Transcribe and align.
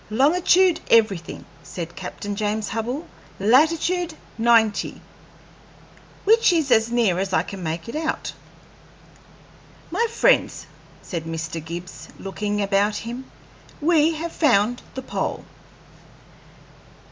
"Longitude 0.09 0.81
everything," 0.89 1.45
said 1.61 1.95
Captain 1.95 2.35
James 2.35 2.69
Hubbell, 2.69 3.05
"latitude 3.39 4.15
ninety, 4.35 4.99
which 6.23 6.51
is 6.51 6.71
as 6.71 6.89
near 6.91 7.19
as 7.19 7.33
I 7.33 7.43
can 7.43 7.61
make 7.61 7.87
it 7.87 7.95
out." 7.95 8.33
"My 9.91 10.07
friends," 10.09 10.65
said 11.03 11.25
Mr. 11.25 11.63
Gibbs, 11.63 12.07
looking 12.17 12.63
about 12.63 12.95
him, 13.05 13.29
"we 13.79 14.15
have 14.15 14.31
found 14.31 14.81
the 14.95 15.03
pole." 15.03 15.45